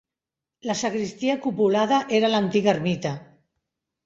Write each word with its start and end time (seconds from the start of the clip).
La 0.69 0.75
sagristia 0.79 1.35
cupulada 1.43 1.99
era 2.21 2.33
l'antiga 2.37 2.73
ermita. 2.75 3.15